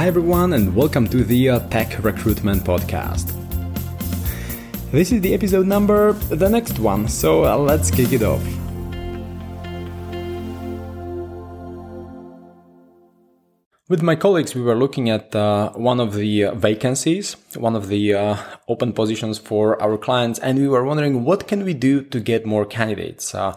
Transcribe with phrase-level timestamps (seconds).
[0.00, 3.34] Hi, everyone, and welcome to the uh, Tech Recruitment Podcast.
[4.92, 8.42] This is the episode number, the next one, so uh, let's kick it off.
[13.90, 18.14] With my colleagues, we were looking at uh, one of the vacancies, one of the
[18.14, 18.36] uh,
[18.68, 22.46] open positions for our clients, and we were wondering what can we do to get
[22.46, 23.34] more candidates.
[23.34, 23.56] Uh,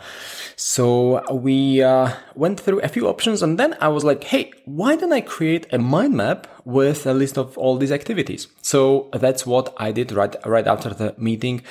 [0.56, 4.96] so we uh, went through a few options, and then I was like, "Hey, why
[4.96, 9.46] don't I create a mind map with a list of all these activities?" So that's
[9.46, 11.62] what I did right right after the meeting.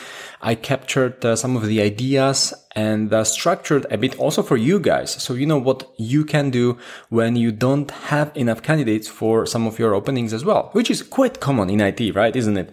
[0.41, 4.81] I captured uh, some of the ideas and uh, structured a bit also for you
[4.81, 5.11] guys.
[5.23, 6.79] So you know what you can do
[7.11, 11.03] when you don't have enough candidates for some of your openings as well, which is
[11.03, 12.35] quite common in IT, right?
[12.35, 12.71] Isn't it?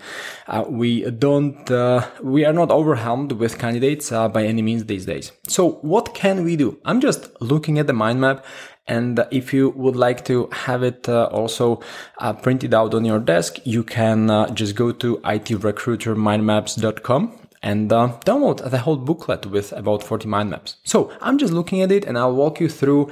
[0.47, 5.05] Uh, we don't, uh, we are not overwhelmed with candidates uh, by any means these
[5.05, 5.31] days.
[5.47, 6.79] So what can we do?
[6.85, 8.45] I'm just looking at the mind map
[8.89, 11.79] and if you would like to have it uh, also
[12.17, 18.17] uh, printed out on your desk, you can uh, just go to itrecruitermindmaps.com and uh,
[18.25, 20.77] download the whole booklet with about 40 mind maps.
[20.83, 23.11] So I'm just looking at it and I'll walk you through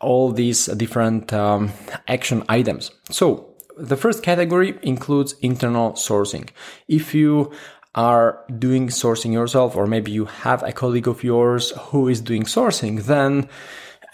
[0.00, 1.70] all these different um,
[2.08, 2.90] action items.
[3.10, 6.48] So the first category includes internal sourcing.
[6.88, 7.52] If you
[7.94, 12.42] are doing sourcing yourself, or maybe you have a colleague of yours who is doing
[12.42, 13.48] sourcing, then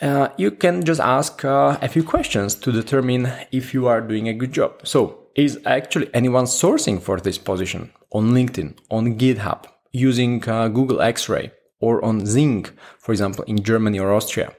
[0.01, 4.29] uh, you can just ask uh, a few questions to determine if you are doing
[4.29, 4.81] a good job.
[4.85, 7.93] So, is actually anyone sourcing for this position?
[8.13, 13.99] on LinkedIn, on GitHub, using uh, Google X-Ray, or on Xing, for example, in Germany
[13.99, 14.55] or Austria?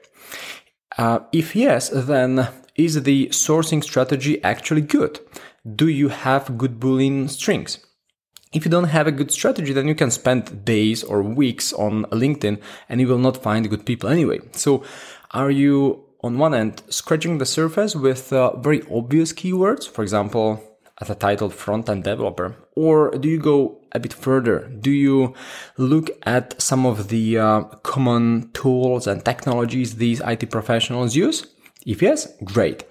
[0.96, 5.20] Uh, if yes, then is the sourcing strategy actually good?
[5.76, 7.84] Do you have good Boolean strings?
[8.52, 12.04] If you don't have a good strategy, then you can spend days or weeks on
[12.06, 14.40] LinkedIn and you will not find good people anyway.
[14.52, 14.82] So
[15.32, 19.88] are you on one end scratching the surface with uh, very obvious keywords?
[19.88, 20.62] For example,
[21.00, 22.54] as a title front-end developer?
[22.76, 24.68] Or do you go a bit further?
[24.68, 25.34] Do you
[25.76, 31.46] look at some of the uh, common tools and technologies these IT professionals use?
[31.86, 32.84] If yes, great.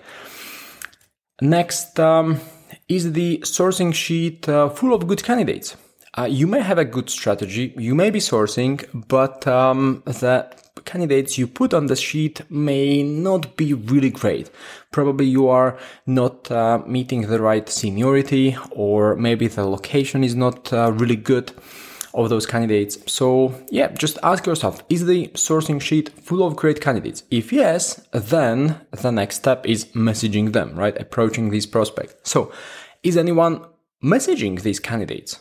[1.42, 2.40] Next, um,
[2.88, 5.78] is the sourcing sheet uh, full of good candidates?
[6.18, 10.52] Uh, you may have a good strategy, you may be sourcing, but um, the
[10.86, 14.50] candidates you put on the sheet may not be really great.
[14.92, 20.72] Probably you are not uh, meeting the right seniority, or maybe the location is not
[20.74, 21.52] uh, really good
[22.14, 22.98] of those candidates.
[23.12, 27.24] So, yeah, just ask yourself is the sourcing sheet full of great candidates?
[27.30, 31.00] If yes, then the next step is messaging them, right?
[31.00, 32.16] Approaching these prospects.
[32.24, 32.52] So,
[33.04, 33.66] is anyone
[34.04, 35.40] messaging these candidates?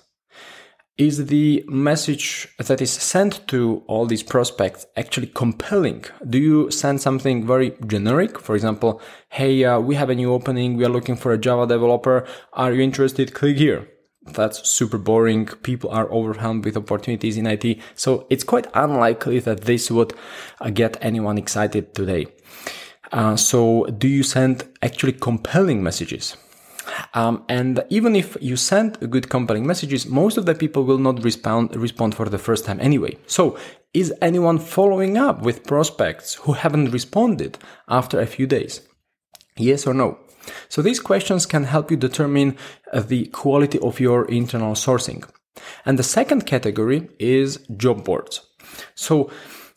[0.99, 6.05] Is the message that is sent to all these prospects actually compelling?
[6.29, 8.39] Do you send something very generic?
[8.41, 10.77] For example, hey, uh, we have a new opening.
[10.77, 12.27] We are looking for a Java developer.
[12.53, 13.33] Are you interested?
[13.33, 13.89] Click here.
[14.27, 15.47] That's super boring.
[15.47, 17.79] People are overwhelmed with opportunities in IT.
[17.95, 20.15] So it's quite unlikely that this would
[20.61, 22.27] uh, get anyone excited today.
[23.13, 26.37] Uh, so do you send actually compelling messages?
[27.15, 31.23] Um, and even if you send good compelling messages, most of the people will not
[31.23, 33.17] respond respond for the first time anyway.
[33.27, 33.59] So,
[33.95, 38.83] is anyone following up with prospects who haven't responded after a few days?
[39.57, 40.19] Yes or no?
[40.69, 42.57] So these questions can help you determine
[42.93, 45.29] uh, the quality of your internal sourcing.
[45.85, 48.41] And the second category is job boards.
[48.95, 49.31] So,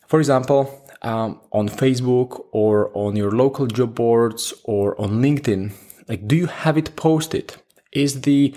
[0.08, 5.72] for example, um, on Facebook or on your local job boards or on LinkedIn,
[6.12, 7.56] like, do you have it posted?
[7.94, 8.54] Is the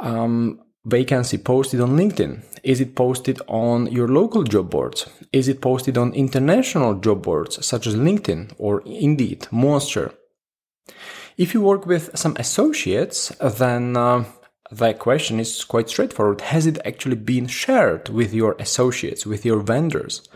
[0.00, 2.42] um, vacancy posted on LinkedIn?
[2.62, 5.06] Is it posted on your local job boards?
[5.30, 10.14] Is it posted on international job boards such as LinkedIn or Indeed, Monster?
[11.36, 13.30] If you work with some associates,
[13.60, 14.24] then uh,
[14.70, 16.40] the question is quite straightforward.
[16.40, 20.26] Has it actually been shared with your associates, with your vendors?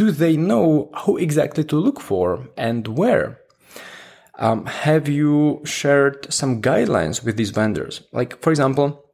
[0.00, 3.40] Do they know who exactly to look for and where?
[4.38, 8.02] Um, have you shared some guidelines with these vendors?
[8.12, 9.04] Like, for example,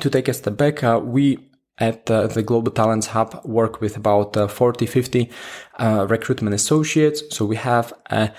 [0.00, 1.38] to take a step back, uh, we
[1.78, 5.30] at uh, the Global Talents Hub work with about uh, 40, 50
[5.78, 7.22] uh, recruitment associates.
[7.30, 8.32] So we have a,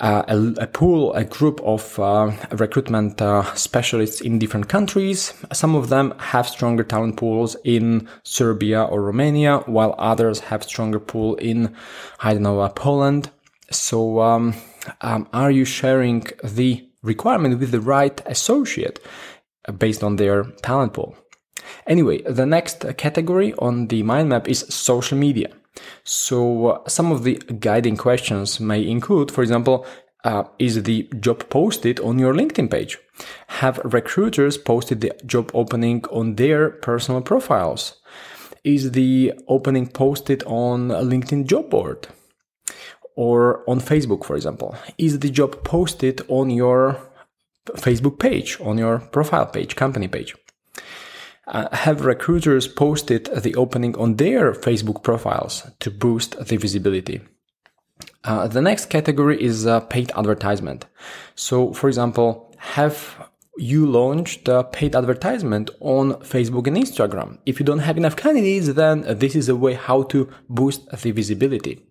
[0.00, 5.34] a, a pool, a group of uh, recruitment uh, specialists in different countries.
[5.52, 10.98] Some of them have stronger talent pools in Serbia or Romania, while others have stronger
[11.00, 11.74] pool in,
[12.20, 13.30] I don't know, Poland.
[13.70, 14.54] So, um,
[15.00, 19.00] um, are you sharing the requirement with the right associate
[19.78, 21.16] based on their talent pool?
[21.86, 25.50] Anyway, the next category on the mind map is social media.
[26.04, 29.86] So uh, some of the guiding questions may include, for example,
[30.24, 32.98] uh, is the job posted on your LinkedIn page?
[33.46, 37.94] Have recruiters posted the job opening on their personal profiles?
[38.64, 42.08] Is the opening posted on a LinkedIn job board?
[43.18, 44.76] Or on Facebook, for example?
[44.96, 46.96] Is the job posted on your
[47.70, 50.36] Facebook page, on your profile page, company page?
[51.48, 57.20] Uh, have recruiters posted the opening on their Facebook profiles to boost the visibility?
[58.22, 60.86] Uh, the next category is uh, paid advertisement.
[61.34, 62.96] So, for example, have
[63.56, 67.38] you launched a paid advertisement on Facebook and Instagram?
[67.46, 71.10] If you don't have enough candidates, then this is a way how to boost the
[71.10, 71.87] visibility.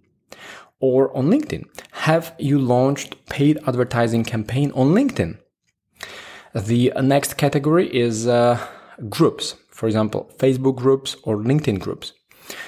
[0.79, 5.37] Or on LinkedIn, have you launched paid advertising campaign on LinkedIn?
[6.53, 8.59] The next category is uh,
[9.09, 9.55] groups.
[9.71, 12.13] For example, Facebook groups or LinkedIn groups.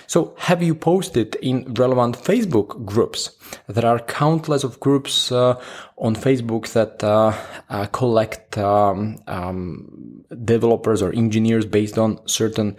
[0.08, 3.32] So have you posted in relevant Facebook groups?
[3.68, 5.60] There are countless of groups uh,
[5.98, 7.34] on Facebook that uh,
[7.70, 12.76] uh, collect um, um, developers or engineers based on certain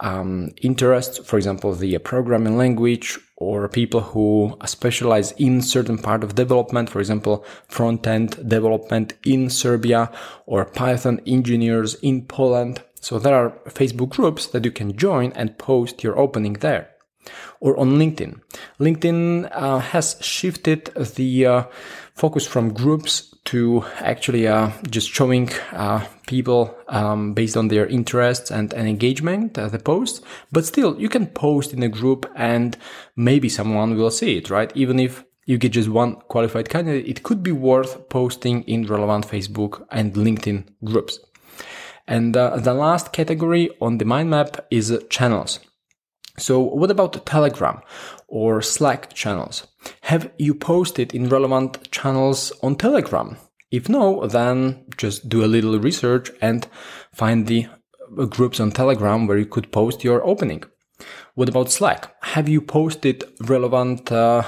[0.00, 6.34] um, interests, for example, the programming language or people who specialize in certain part of
[6.34, 10.10] development, for example, front end development in Serbia
[10.46, 12.82] or Python engineers in Poland.
[13.00, 16.90] So there are Facebook groups that you can join and post your opening there.
[17.60, 18.40] Or on LinkedIn.
[18.80, 20.86] LinkedIn uh, has shifted
[21.16, 21.64] the uh,
[22.14, 28.50] focus from groups to actually uh, just showing uh, people um, based on their interests
[28.50, 30.24] and, and engagement uh, the post.
[30.50, 32.76] But still, you can post in a group and
[33.16, 34.72] maybe someone will see it, right?
[34.74, 39.28] Even if you get just one qualified candidate, it could be worth posting in relevant
[39.28, 41.18] Facebook and LinkedIn groups.
[42.06, 45.60] And uh, the last category on the mind map is channels.
[46.36, 47.80] So what about Telegram
[48.26, 49.66] or Slack channels?
[50.02, 53.36] Have you posted in relevant channels on Telegram?
[53.70, 56.66] If no, then just do a little research and
[57.12, 57.66] find the
[58.18, 60.64] uh, groups on Telegram where you could post your opening.
[61.34, 62.14] What about Slack?
[62.22, 64.44] Have you posted relevant uh,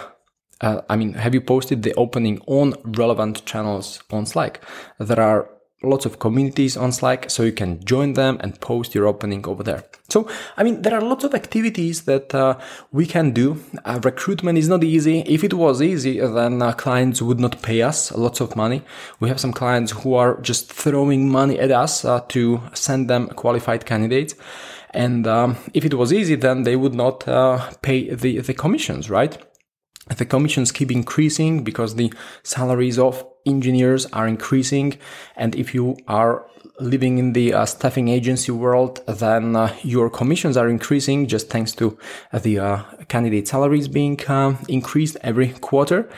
[0.61, 4.61] uh, I mean, have you posted the opening on relevant channels on Slack?
[4.99, 5.51] There are
[5.83, 9.63] lots of communities on Slack, so you can join them and post your opening over
[9.63, 9.85] there.
[10.09, 12.59] So, I mean, there are lots of activities that uh,
[12.93, 13.63] we can do.
[13.85, 15.21] Uh, recruitment is not easy.
[15.21, 18.83] If it was easy, then uh, clients would not pay us lots of money.
[19.21, 23.29] We have some clients who are just throwing money at us uh, to send them
[23.29, 24.35] qualified candidates.
[24.91, 29.11] And um, if it was easy, then they would not uh, pay the, the commissions,
[29.11, 29.37] right?
[30.15, 32.13] the commissions keep increasing because the
[32.45, 34.99] salaries of engineers are increasing.
[35.37, 36.47] And if you are
[36.79, 41.73] living in the uh, staffing agency world, then uh, your commissions are increasing just thanks
[41.73, 41.99] to
[42.33, 46.09] uh, the uh, candidate salaries being uh, increased every quarter.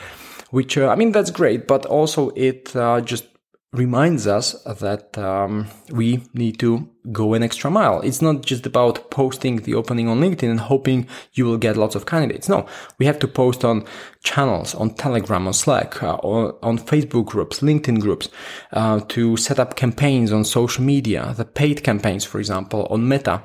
[0.51, 2.73] Which, uh, I mean, that's great, but also it
[3.05, 3.25] just
[3.71, 8.01] reminds us that um, we need to go an extra mile.
[8.01, 11.93] It's not just about posting the opening on LinkedIn and hoping you will get lots
[11.93, 12.49] of candidates.
[12.49, 12.65] No,
[12.97, 13.85] we have to post on
[14.23, 18.29] channels, on Telegram, on Slack, uh, on, on, Facebook groups, LinkedIn groups,
[18.73, 23.43] uh, to set up campaigns on social media, the paid campaigns, for example, on Meta,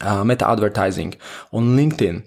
[0.00, 1.14] uh, Meta advertising,
[1.52, 2.26] on LinkedIn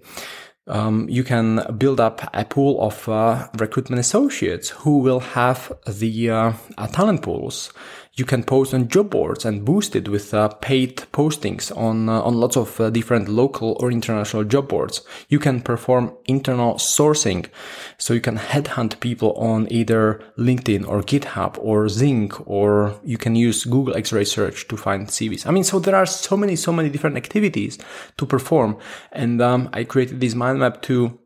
[0.67, 6.29] um, you can build up a pool of uh, recruitment associates who will have the
[6.29, 6.53] uh,
[6.91, 7.71] talent pools
[8.17, 12.21] you can post on job boards and boost it with uh, paid postings on uh,
[12.21, 15.01] on lots of uh, different local or international job boards.
[15.29, 17.45] You can perform internal sourcing,
[17.97, 23.35] so you can headhunt people on either LinkedIn or GitHub or Xing, or you can
[23.35, 25.45] use Google X-ray search to find CVs.
[25.45, 27.77] I mean, so there are so many so many different activities
[28.17, 28.77] to perform,
[29.11, 31.19] and um, I created this mind map to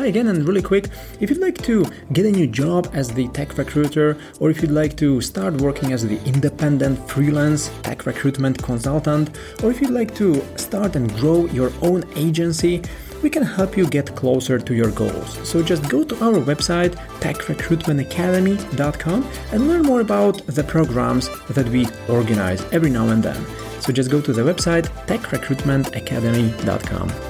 [0.00, 0.88] Hi again, and really quick,
[1.20, 4.70] if you'd like to get a new job as the tech recruiter, or if you'd
[4.70, 10.14] like to start working as the independent freelance tech recruitment consultant, or if you'd like
[10.14, 12.80] to start and grow your own agency,
[13.22, 15.38] we can help you get closer to your goals.
[15.46, 21.86] So just go to our website, techrecruitmentacademy.com, and learn more about the programs that we
[22.08, 23.44] organize every now and then.
[23.82, 27.29] So just go to the website, techrecruitmentacademy.com.